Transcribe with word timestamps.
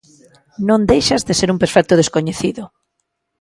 Non 0.67 0.81
deixas 0.91 1.23
de 1.27 1.33
ser 1.39 1.49
un 1.53 1.61
perfecto 1.63 1.93
descoñecido... 2.01 2.63